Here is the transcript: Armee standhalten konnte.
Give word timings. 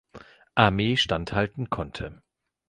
Armee 0.55 0.97
standhalten 0.97 1.69
konnte. 1.69 2.23